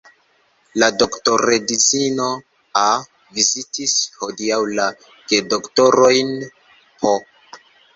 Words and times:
La 0.83 0.87
doktoredzino 1.03 2.31
A. 2.85 2.87
vizitis 3.37 3.97
hodiaŭ 4.25 4.61
la 4.81 4.91
gedoktorojn 5.37 6.39
P. 6.55 7.19